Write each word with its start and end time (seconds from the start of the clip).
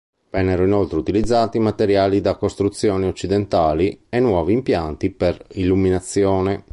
Vennero 0.31 0.63
inoltre 0.63 0.97
utilizzati 0.97 1.59
materiali 1.59 2.21
da 2.21 2.35
costruzione 2.35 3.05
occidentali 3.05 4.07
e 4.09 4.19
nuovi 4.19 4.53
impianti 4.53 5.11
per 5.11 5.45
illuminazione. 5.51 6.63